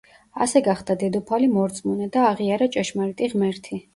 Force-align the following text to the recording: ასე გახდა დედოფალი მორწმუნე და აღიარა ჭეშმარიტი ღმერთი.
ასე 0.45 0.61
გახდა 0.67 0.95
დედოფალი 1.03 1.51
მორწმუნე 1.57 2.09
და 2.17 2.25
აღიარა 2.31 2.71
ჭეშმარიტი 2.77 3.33
ღმერთი. 3.37 3.81